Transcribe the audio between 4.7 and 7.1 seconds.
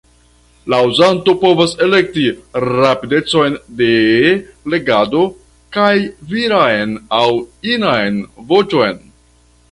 legado kaj viran